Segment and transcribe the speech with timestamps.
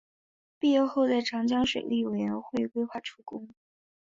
[0.57, 3.47] 毕业后在长江水利委员会规划处工。